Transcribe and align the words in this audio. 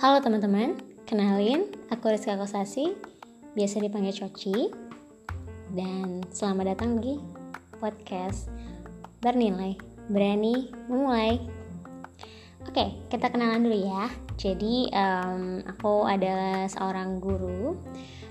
Halo 0.00 0.16
teman-teman, 0.24 0.80
kenalin 1.04 1.68
aku 1.92 2.08
Rizka 2.08 2.32
Kosasi, 2.40 2.96
biasa 3.52 3.84
dipanggil 3.84 4.16
Coci 4.16 4.72
Dan 5.76 6.24
selamat 6.32 6.72
datang 6.72 7.04
di 7.04 7.20
podcast 7.76 8.48
Bernilai, 9.20 9.76
Berani 10.08 10.72
Memulai. 10.88 11.36
Oke, 12.64 12.96
kita 13.12 13.28
kenalan 13.28 13.60
dulu 13.60 13.76
ya. 13.76 14.08
Jadi 14.40 14.88
um, 14.88 15.60
aku 15.68 16.08
adalah 16.08 16.64
seorang 16.64 17.20
guru 17.20 17.76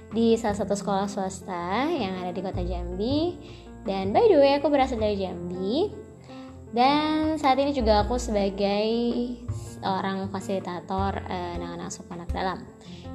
di 0.09 0.33
salah 0.41 0.57
satu 0.57 0.73
sekolah 0.73 1.05
swasta 1.05 1.86
yang 1.86 2.17
ada 2.17 2.33
di 2.33 2.41
kota 2.41 2.65
Jambi 2.65 3.38
Dan 3.86 4.09
by 4.09 4.25
the 4.25 4.41
way 4.41 4.57
aku 4.57 4.73
berasal 4.73 4.97
dari 4.97 5.21
Jambi. 5.21 5.93
Dan 6.73 7.38
saat 7.38 7.62
ini 7.62 7.77
juga 7.77 8.02
aku 8.02 8.17
sebagai 8.17 8.90
orang 9.83 10.27
fasilitator 10.31 11.19
uh, 11.23 11.51
anak-anak 11.59 11.89
suku 11.91 12.11
anak 12.15 12.29
dalam 12.31 12.59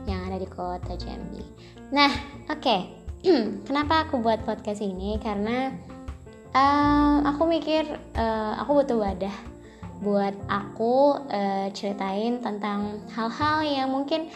yang 0.05 0.25
ada 0.29 0.37
di 0.37 0.49
kota 0.49 0.97
Jambi. 0.97 1.45
Nah, 1.93 2.13
oke. 2.49 2.61
Okay. 2.61 2.81
Kenapa 3.69 4.05
aku 4.05 4.21
buat 4.21 4.45
podcast 4.45 4.85
ini? 4.85 5.17
Karena 5.17 5.73
uh, 6.55 7.17
aku 7.25 7.49
mikir 7.49 7.89
uh, 8.17 8.53
aku 8.61 8.85
butuh 8.85 8.99
wadah 9.01 9.37
buat 10.05 10.35
aku 10.51 11.17
uh, 11.33 11.69
ceritain 11.73 12.43
tentang 12.45 13.01
hal-hal 13.15 13.65
yang 13.65 13.89
mungkin 13.89 14.29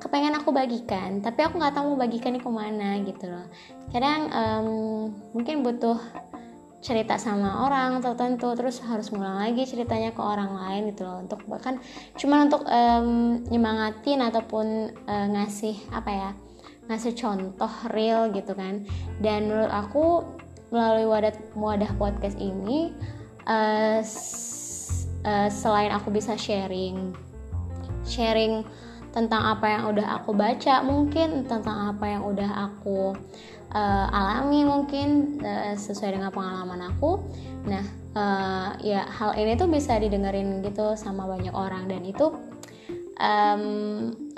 kepengen 0.00 0.38
aku 0.38 0.54
bagikan 0.54 1.20
tapi 1.20 1.44
aku 1.44 1.60
nggak 1.60 1.76
tahu 1.76 1.92
mau 1.92 2.00
bagikan 2.00 2.32
ini 2.32 2.40
ke 2.40 2.50
mana 2.50 2.96
gitu 3.04 3.28
loh 3.28 3.46
kadang 3.92 4.32
um, 4.32 4.68
mungkin 5.36 5.60
butuh 5.60 5.98
cerita 6.80 7.20
sama 7.20 7.68
orang 7.68 8.00
tertentu 8.00 8.56
terus 8.56 8.80
harus 8.80 9.12
ngulang 9.12 9.36
lagi 9.36 9.68
ceritanya 9.68 10.16
ke 10.16 10.22
orang 10.24 10.56
lain 10.56 10.92
gitu 10.92 11.04
loh. 11.04 11.20
Untuk 11.20 11.44
bahkan 11.44 11.76
cuma 12.16 12.44
untuk 12.44 12.64
um, 12.64 13.40
nyemangatin 13.52 14.24
ataupun 14.24 14.96
uh, 15.04 15.26
ngasih 15.36 15.76
apa 15.92 16.10
ya 16.10 16.30
ngasih 16.88 17.12
contoh 17.14 17.72
real 17.92 18.32
gitu 18.32 18.56
kan. 18.56 18.82
Dan 19.20 19.52
menurut 19.52 19.70
aku 19.70 20.04
melalui 20.72 21.06
wadah 21.06 21.34
wadah 21.52 21.92
podcast 22.00 22.40
ini 22.40 22.96
uh, 23.44 24.00
uh, 25.26 25.48
selain 25.52 25.92
aku 25.92 26.08
bisa 26.08 26.32
sharing 26.34 27.12
sharing 28.08 28.64
tentang 29.10 29.42
apa 29.42 29.66
yang 29.66 29.82
udah 29.90 30.06
aku 30.22 30.30
baca 30.34 30.82
mungkin 30.86 31.46
tentang 31.46 31.94
apa 31.94 32.04
yang 32.06 32.22
udah 32.22 32.70
aku 32.70 33.14
uh, 33.74 34.06
alami 34.10 34.62
mungkin 34.66 35.38
uh, 35.42 35.74
sesuai 35.74 36.18
dengan 36.18 36.30
pengalaman 36.30 36.94
aku. 36.94 37.22
Nah 37.66 37.84
uh, 38.14 38.70
ya 38.82 39.06
hal 39.06 39.34
ini 39.38 39.58
tuh 39.58 39.66
bisa 39.66 39.98
didengerin 39.98 40.62
gitu 40.62 40.94
sama 40.94 41.26
banyak 41.26 41.54
orang 41.54 41.90
dan 41.90 42.02
itu 42.06 42.30
um, 43.18 43.64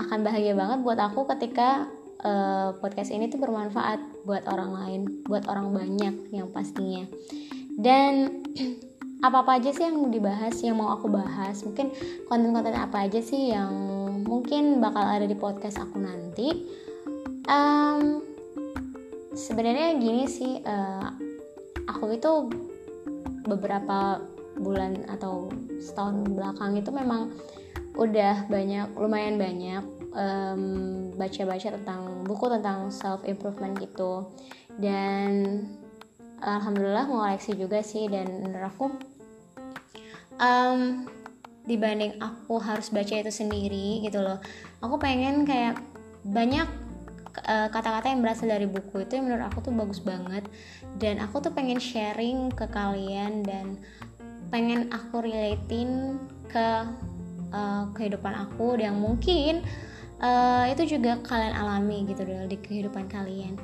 akan 0.01 0.19
bahagia 0.25 0.57
banget 0.57 0.79
buat 0.81 0.99
aku 1.01 1.29
ketika 1.37 1.89
uh, 2.25 2.77
podcast 2.81 3.13
ini 3.13 3.29
tuh 3.29 3.39
bermanfaat 3.41 4.25
buat 4.25 4.45
orang 4.49 4.73
lain 4.73 5.01
buat 5.29 5.47
orang 5.49 5.73
banyak 5.73 6.33
yang 6.33 6.49
pastinya. 6.49 7.07
Dan 7.73 8.43
apa-apa 9.27 9.63
aja 9.63 9.71
sih 9.71 9.87
yang 9.87 10.11
dibahas 10.11 10.59
yang 10.61 10.77
mau 10.81 10.93
aku 10.93 11.07
bahas? 11.09 11.63
Mungkin 11.63 11.95
konten-konten 12.27 12.75
apa 12.75 13.07
aja 13.07 13.23
sih 13.23 13.55
yang 13.55 13.92
mungkin 14.33 14.81
bakal 14.81 15.05
ada 15.05 15.29
di 15.29 15.37
podcast 15.37 15.77
aku 15.77 16.01
nanti. 16.01 16.65
Um, 17.45 18.25
sebenarnya 19.37 20.01
gini 20.01 20.25
sih 20.25 20.65
uh, 20.65 21.13
aku 21.85 22.17
itu 22.17 22.49
beberapa 23.45 24.25
bulan 24.57 25.05
atau 25.13 25.53
setahun 25.77 26.25
belakang 26.33 26.81
itu 26.81 26.89
memang 26.89 27.29
udah 28.01 28.49
banyak 28.49 28.89
lumayan 28.97 29.37
banyak 29.37 29.85
baca-baca 31.17 31.69
um, 31.73 31.77
tentang 31.81 32.03
buku 32.25 32.45
tentang 32.49 32.89
self 32.89 33.21
improvement 33.29 33.77
gitu. 33.81 34.33
Dan 34.81 35.61
alhamdulillah 36.41 37.05
mengoleksi 37.09 37.53
juga 37.57 37.85
sih 37.85 38.09
dan 38.09 38.29
menurut 38.41 38.69
aku 38.73 38.87
um, 40.41 41.05
dibanding 41.65 42.19
aku 42.19 42.59
harus 42.59 42.91
baca 42.91 43.15
itu 43.15 43.31
sendiri 43.31 44.03
gitu 44.03 44.23
loh. 44.23 44.39
Aku 44.83 44.99
pengen 44.99 45.47
kayak 45.47 45.79
banyak 46.23 46.67
Eh, 47.33 47.69
kata-kata 47.73 48.13
yang 48.13 48.21
berasal 48.21 48.45
dari 48.45 48.69
buku 48.69 49.09
itu 49.09 49.17
yang 49.17 49.25
menurut 49.25 49.49
aku 49.49 49.65
tuh 49.65 49.73
bagus 49.73 50.05
banget. 50.05 50.45
Dan 51.01 51.17
aku 51.17 51.41
tuh 51.41 51.53
pengen 51.57 51.81
sharing 51.81 52.53
ke 52.53 52.69
kalian 52.69 53.41
dan 53.41 53.81
pengen 54.53 54.93
aku 54.93 55.25
relatein 55.25 56.21
ke 56.53 56.69
uh, 57.57 57.89
kehidupan 57.97 58.37
aku 58.37 58.77
yang 58.77 59.01
mungkin 59.01 59.65
uh, 60.21 60.69
itu 60.69 61.01
juga 61.01 61.17
kalian 61.25 61.57
alami 61.57 62.05
gitu 62.05 62.21
deh 62.21 62.45
di 62.45 62.61
kehidupan 62.61 63.09
kalian. 63.09 63.57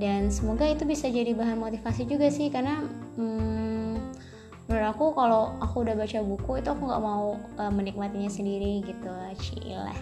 Dan 0.00 0.32
semoga 0.32 0.64
itu 0.64 0.88
bisa 0.88 1.12
jadi 1.12 1.36
bahan 1.36 1.60
motivasi 1.60 2.08
juga 2.08 2.32
sih 2.32 2.48
karena 2.48 2.80
hmm, 3.20 3.59
menurut 4.70 4.94
aku 4.94 5.10
kalau 5.18 5.58
aku 5.58 5.82
udah 5.82 5.98
baca 5.98 6.18
buku 6.22 6.62
itu 6.62 6.68
aku 6.70 6.82
nggak 6.86 7.02
mau 7.02 7.34
uh, 7.58 7.72
menikmatinya 7.74 8.30
sendiri 8.30 8.86
gitu 8.86 9.10
cilah 9.42 9.98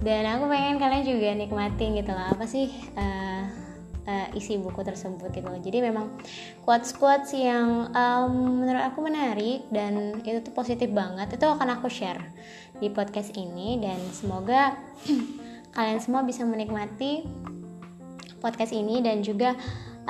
dan 0.00 0.24
aku 0.24 0.48
pengen 0.48 0.80
kalian 0.80 1.04
juga 1.04 1.36
nikmatin 1.36 2.00
gitu 2.00 2.08
lah 2.16 2.32
apa 2.32 2.48
sih 2.48 2.72
uh, 2.96 3.44
uh, 4.08 4.26
isi 4.32 4.56
buku 4.56 4.80
tersebut 4.80 5.28
gitu. 5.28 5.46
Jadi 5.46 5.78
memang 5.84 6.08
quotes 6.64 6.96
quotes 6.96 7.36
yang 7.36 7.92
um, 7.92 8.64
menurut 8.64 8.80
aku 8.80 9.04
menarik 9.04 9.66
dan 9.68 10.18
itu 10.24 10.40
tuh 10.40 10.54
positif 10.56 10.88
banget 10.90 11.30
itu 11.36 11.46
akan 11.46 11.78
aku 11.78 11.92
share 11.92 12.20
di 12.78 12.88
podcast 12.88 13.36
ini. 13.36 13.78
Dan 13.78 14.00
semoga 14.10 14.76
kalian 15.76 16.00
semua 16.00 16.24
bisa 16.24 16.42
menikmati 16.48 17.28
podcast 18.40 18.72
ini 18.72 19.04
dan 19.04 19.20
juga 19.20 19.52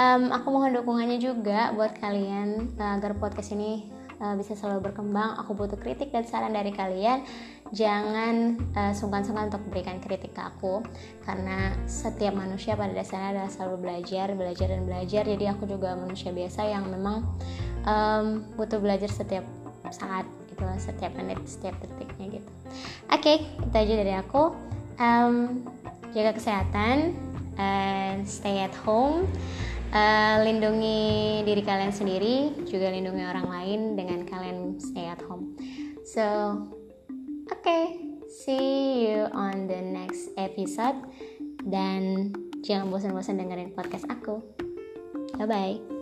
um, 0.01 0.23
aku 0.33 0.47
mohon 0.49 0.73
dukungannya 0.73 1.21
juga 1.21 1.77
buat 1.77 1.93
kalian 2.01 2.73
uh, 2.81 2.97
agar 2.97 3.13
podcast 3.21 3.53
ini 3.53 3.85
uh, 4.19 4.35
bisa 4.41 4.57
selalu 4.57 4.91
berkembang. 4.91 5.37
Aku 5.45 5.53
butuh 5.53 5.77
kritik 5.77 6.11
dan 6.11 6.25
saran 6.25 6.57
dari 6.57 6.73
kalian. 6.73 7.23
Jangan 7.71 8.59
uh, 8.75 8.93
sungkan-sungkan 8.97 9.53
untuk 9.53 9.63
berikan 9.71 10.01
kritik 10.03 10.35
ke 10.35 10.43
aku 10.43 10.83
karena 11.23 11.77
setiap 11.85 12.35
manusia 12.35 12.75
pada 12.75 12.91
dasarnya 12.91 13.37
adalah 13.37 13.51
selalu 13.53 13.77
belajar, 13.87 14.33
belajar 14.35 14.67
dan 14.73 14.83
belajar. 14.89 15.23
Jadi 15.29 15.45
aku 15.47 15.69
juga 15.69 15.95
manusia 15.95 16.33
biasa 16.33 16.67
yang 16.67 16.89
memang 16.89 17.23
um, 17.85 18.43
butuh 18.57 18.81
belajar 18.81 19.13
setiap 19.13 19.45
saat 19.91 20.27
gitu 20.51 20.65
setiap 20.77 21.13
menit, 21.17 21.41
setiap 21.47 21.75
detiknya 21.83 22.41
gitu. 22.41 22.51
Oke, 23.11 23.23
okay, 23.23 23.37
itu 23.49 23.77
aja 23.77 23.95
dari 23.97 24.15
aku. 24.15 24.55
Um, 25.01 25.65
jaga 26.13 26.37
kesehatan 26.37 27.17
and 27.57 28.29
stay 28.29 28.61
at 28.61 28.75
home 28.85 29.25
uh, 29.93 30.37
lindungi 30.43 31.43
diri 31.47 31.63
kalian 31.63 31.95
sendiri 31.95 32.67
juga 32.67 32.91
lindungi 32.91 33.25
orang 33.27 33.47
lain 33.47 33.81
dengan 33.95 34.27
kalian 34.27 34.79
stay 34.81 35.07
at 35.07 35.21
home. 35.27 35.55
So 36.07 36.25
okay 37.51 38.11
see 38.31 39.11
you 39.11 39.27
on 39.35 39.67
the 39.67 39.83
next 39.83 40.31
episode. 40.39 40.97
Dan 41.61 42.33
jangan 42.65 42.89
bosan-bosan 42.89 43.37
dengerin 43.37 43.77
podcast 43.77 44.09
aku. 44.09 44.41
Bye 45.37 45.49
bye 45.49 46.00